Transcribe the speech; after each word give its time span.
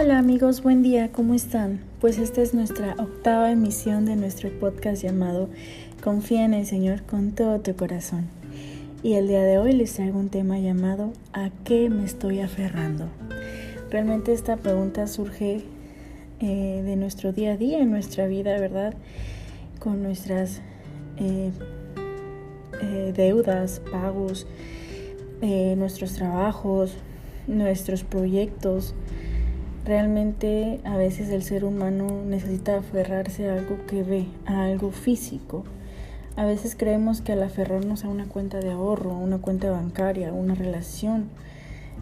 Hola 0.00 0.18
amigos, 0.18 0.62
buen 0.62 0.84
día, 0.84 1.10
¿cómo 1.10 1.34
están? 1.34 1.80
Pues 2.00 2.18
esta 2.18 2.40
es 2.40 2.54
nuestra 2.54 2.94
octava 2.98 3.50
emisión 3.50 4.04
de 4.04 4.14
nuestro 4.14 4.48
podcast 4.60 5.02
llamado 5.02 5.48
Confía 6.04 6.44
en 6.44 6.54
el 6.54 6.66
Señor 6.66 7.02
con 7.02 7.32
todo 7.32 7.58
tu 7.58 7.74
corazón. 7.74 8.28
Y 9.02 9.14
el 9.14 9.26
día 9.26 9.42
de 9.42 9.58
hoy 9.58 9.72
les 9.72 9.94
traigo 9.94 10.20
un 10.20 10.28
tema 10.28 10.60
llamado 10.60 11.12
¿A 11.32 11.50
qué 11.64 11.90
me 11.90 12.04
estoy 12.04 12.38
aferrando? 12.38 13.08
Realmente 13.90 14.32
esta 14.32 14.56
pregunta 14.56 15.08
surge 15.08 15.64
eh, 16.38 16.82
de 16.84 16.94
nuestro 16.94 17.32
día 17.32 17.54
a 17.54 17.56
día, 17.56 17.80
en 17.80 17.90
nuestra 17.90 18.28
vida, 18.28 18.52
¿verdad? 18.60 18.94
Con 19.80 20.04
nuestras 20.04 20.60
eh, 21.16 21.50
eh, 22.82 23.12
deudas, 23.16 23.82
pagos, 23.90 24.46
nuestros 25.42 26.12
trabajos, 26.12 26.94
nuestros 27.48 28.04
proyectos. 28.04 28.94
Realmente 29.88 30.82
a 30.84 30.98
veces 30.98 31.30
el 31.30 31.42
ser 31.42 31.64
humano 31.64 32.08
necesita 32.26 32.76
aferrarse 32.76 33.48
a 33.48 33.54
algo 33.54 33.86
que 33.86 34.02
ve, 34.02 34.26
a 34.44 34.64
algo 34.64 34.90
físico. 34.90 35.64
A 36.36 36.44
veces 36.44 36.76
creemos 36.78 37.22
que 37.22 37.32
al 37.32 37.42
aferrarnos 37.42 38.04
a 38.04 38.08
una 38.08 38.26
cuenta 38.26 38.58
de 38.58 38.70
ahorro, 38.70 39.12
a 39.12 39.18
una 39.18 39.38
cuenta 39.38 39.70
bancaria, 39.70 40.28
a 40.28 40.34
una 40.34 40.54
relación, 40.54 41.30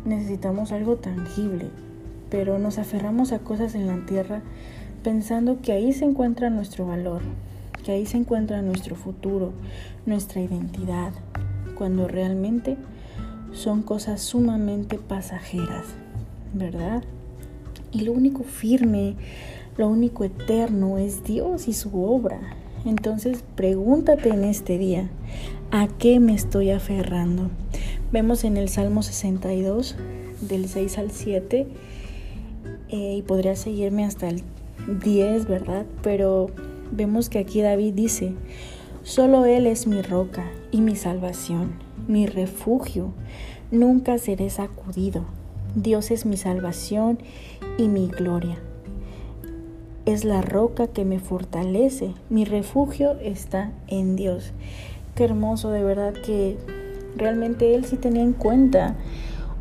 necesitamos 0.04 0.72
algo 0.72 0.96
tangible, 0.96 1.66
pero 2.28 2.58
nos 2.58 2.78
aferramos 2.78 3.30
a 3.30 3.38
cosas 3.38 3.76
en 3.76 3.86
la 3.86 4.04
tierra 4.04 4.42
pensando 5.04 5.60
que 5.62 5.70
ahí 5.70 5.92
se 5.92 6.06
encuentra 6.06 6.50
nuestro 6.50 6.88
valor, 6.88 7.22
que 7.84 7.92
ahí 7.92 8.04
se 8.04 8.16
encuentra 8.16 8.62
nuestro 8.62 8.96
futuro, 8.96 9.52
nuestra 10.06 10.40
identidad, 10.40 11.12
cuando 11.78 12.08
realmente 12.08 12.78
son 13.52 13.82
cosas 13.82 14.22
sumamente 14.22 14.98
pasajeras, 14.98 15.84
¿verdad? 16.52 17.04
Y 17.96 18.00
lo 18.00 18.12
único 18.12 18.42
firme, 18.42 19.14
lo 19.78 19.88
único 19.88 20.24
eterno 20.24 20.98
es 20.98 21.24
Dios 21.24 21.66
y 21.66 21.72
su 21.72 22.04
obra. 22.04 22.38
Entonces 22.84 23.42
pregúntate 23.54 24.28
en 24.28 24.44
este 24.44 24.76
día, 24.76 25.08
¿a 25.70 25.88
qué 25.88 26.20
me 26.20 26.34
estoy 26.34 26.72
aferrando? 26.72 27.48
Vemos 28.12 28.44
en 28.44 28.58
el 28.58 28.68
Salmo 28.68 29.02
62, 29.02 29.96
del 30.42 30.68
6 30.68 30.98
al 30.98 31.10
7, 31.10 31.66
eh, 32.90 33.14
y 33.16 33.22
podría 33.22 33.56
seguirme 33.56 34.04
hasta 34.04 34.28
el 34.28 34.42
10, 35.02 35.46
¿verdad? 35.46 35.86
Pero 36.02 36.48
vemos 36.92 37.30
que 37.30 37.38
aquí 37.38 37.62
David 37.62 37.94
dice, 37.94 38.34
solo 39.04 39.46
Él 39.46 39.66
es 39.66 39.86
mi 39.86 40.02
roca 40.02 40.44
y 40.70 40.82
mi 40.82 40.96
salvación, 40.96 41.72
mi 42.08 42.26
refugio, 42.26 43.14
nunca 43.70 44.18
seré 44.18 44.50
sacudido. 44.50 45.24
Dios 45.76 46.10
es 46.10 46.24
mi 46.24 46.38
salvación 46.38 47.18
y 47.76 47.88
mi 47.88 48.08
gloria. 48.08 48.56
Es 50.06 50.24
la 50.24 50.40
roca 50.40 50.86
que 50.86 51.04
me 51.04 51.20
fortalece. 51.20 52.14
Mi 52.30 52.46
refugio 52.46 53.12
está 53.20 53.72
en 53.86 54.16
Dios. 54.16 54.52
Qué 55.14 55.24
hermoso, 55.24 55.70
de 55.70 55.84
verdad 55.84 56.14
que 56.14 56.56
realmente 57.14 57.74
Él 57.74 57.84
sí 57.84 57.96
tenía 57.96 58.22
en 58.22 58.32
cuenta 58.32 58.96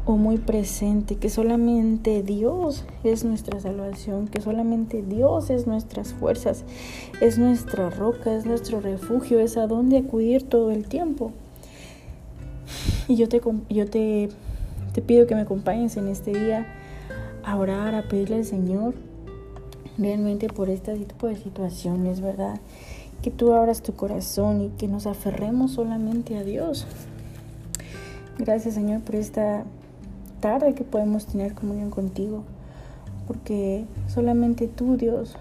o 0.06 0.16
muy 0.16 0.38
presente 0.38 1.18
que 1.18 1.30
solamente 1.30 2.24
Dios 2.24 2.86
es 3.04 3.26
nuestra 3.26 3.60
salvación, 3.60 4.30
que 4.30 4.40
solamente 4.40 5.02
Dios 5.02 5.50
es 5.50 5.68
nuestras 5.68 6.14
fuerzas, 6.14 6.64
es 7.20 7.38
nuestra 7.38 7.90
roca, 7.90 8.34
es 8.34 8.46
nuestro 8.46 8.80
refugio, 8.80 9.40
es 9.40 9.58
a 9.58 9.68
donde 9.68 9.98
acudir 9.98 10.44
todo 10.44 10.72
el 10.72 10.88
tiempo. 10.88 11.34
Y 13.10 13.18
yo 13.18 13.28
te, 13.28 13.42
yo 13.70 13.90
te 13.90 14.30
te 14.96 15.02
pido 15.02 15.28
que 15.28 15.36
me 15.36 15.42
acompañes 15.42 15.98
en 15.98 16.08
este 16.08 16.32
día 16.32 16.66
a 17.44 17.58
orar, 17.58 17.96
a 17.96 18.04
pedirle 18.04 18.38
al 18.38 18.46
Señor 18.46 18.94
realmente 19.98 20.48
por 20.48 20.70
este 20.70 20.96
tipo 20.96 21.28
de 21.28 21.36
situaciones, 21.36 22.22
¿verdad? 22.22 22.62
Que 23.22 23.30
tú 23.30 23.52
abras 23.52 23.84
tu 23.84 23.94
corazón 23.94 24.62
y 24.62 24.70
que 24.70 24.88
nos 24.88 25.06
aferremos 25.06 25.74
solamente 25.74 26.38
a 26.38 26.46
Dios. 26.46 26.88
Gracias 28.38 28.76
Señor 28.76 29.02
por 29.02 29.16
esta 29.16 29.66
tarde 30.40 30.74
que 30.76 30.86
podemos 30.86 31.26
tener 31.26 31.56
comunión 31.56 31.90
contigo, 31.90 32.44
porque 33.28 33.84
solamente 34.08 34.70
tú 34.70 34.96
Dios, 34.96 35.36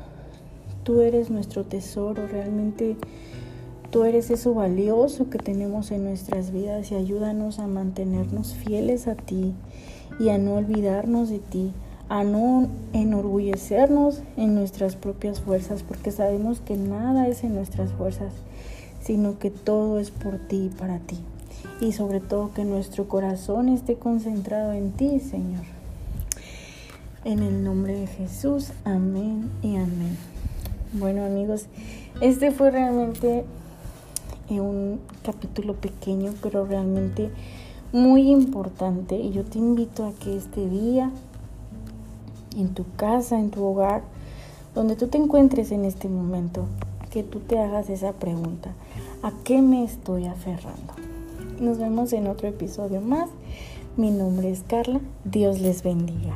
tú 0.83 1.01
eres 1.01 1.31
nuestro 1.31 1.63
tesoro, 1.63 2.27
realmente 2.27 2.97
Tú 3.91 4.05
eres 4.05 4.31
eso 4.31 4.55
valioso 4.55 5.31
que 5.31 5.39
tenemos 5.39 5.91
en 5.91 6.05
nuestras 6.05 6.51
vidas 6.51 6.91
y 6.91 6.97
ayúdanos 6.97 7.59
a 7.59 7.67
mantenernos 7.67 8.55
fieles 8.55 9.07
a 9.07 9.15
ti 9.15 9.55
y 10.19 10.31
a 10.31 10.39
no 10.39 10.55
olvidarnos 10.55 11.29
de 11.29 11.39
ti, 11.39 11.73
a 12.09 12.25
no 12.25 12.69
enorgullecernos 12.93 14.23
en 14.37 14.55
nuestras 14.55 14.97
propias 14.97 15.41
fuerzas, 15.41 15.83
porque 15.83 16.11
sabemos 16.11 16.61
que 16.61 16.77
nada 16.77 17.29
es 17.29 17.45
en 17.45 17.55
nuestras 17.55 17.93
fuerzas, 17.93 18.33
sino 19.01 19.39
que 19.39 19.51
todo 19.51 19.99
es 19.99 20.11
por 20.11 20.39
ti 20.39 20.67
y 20.67 20.69
para 20.69 20.99
ti. 20.99 21.19
Y 21.81 21.93
sobre 21.93 22.21
todo 22.21 22.53
que 22.53 22.65
nuestro 22.65 23.09
corazón 23.09 23.69
esté 23.69 23.97
concentrado 23.97 24.73
en 24.73 24.93
ti, 24.93 25.21
Señor. 25.21 25.65
En 27.25 27.39
el 27.39 27.65
nombre 27.65 27.99
de 27.99 28.07
Jesús, 28.07 28.73
amén 28.85 29.51
y 29.63 29.77
amén. 29.77 30.17
Bueno 30.93 31.25
amigos, 31.25 31.67
este 32.21 32.51
fue 32.51 32.71
realmente 32.71 33.45
en 34.49 34.61
un 34.61 35.01
capítulo 35.23 35.75
pequeño, 35.75 36.33
pero 36.43 36.65
realmente 36.65 37.31
muy 37.93 38.31
importante. 38.31 39.17
Y 39.17 39.33
yo 39.33 39.45
te 39.45 39.59
invito 39.59 40.05
a 40.05 40.13
que 40.13 40.37
este 40.37 40.69
día, 40.69 41.11
en 42.57 42.75
tu 42.75 42.85
casa, 42.97 43.39
en 43.39 43.51
tu 43.51 43.65
hogar, 43.65 44.03
donde 44.75 44.97
tú 44.97 45.07
te 45.09 45.19
encuentres 45.19 45.71
en 45.71 45.85
este 45.85 46.09
momento, 46.09 46.67
que 47.11 47.23
tú 47.23 47.41
te 47.41 47.59
hagas 47.59 47.91
esa 47.91 48.13
pregunta. 48.13 48.75
¿A 49.23 49.33
qué 49.45 49.63
me 49.63 49.85
estoy 49.85 50.27
aferrando? 50.27 50.95
Nos 51.61 51.79
vemos 51.79 52.13
en 52.13 52.27
otro 52.27 52.49
episodio 52.49 53.01
más. 53.01 53.31
Mi 53.97 54.11
nombre 54.11 54.51
es 54.51 54.65
Carla. 54.67 55.01
Dios 55.25 55.61
les 55.61 55.85
bendiga. 55.85 56.35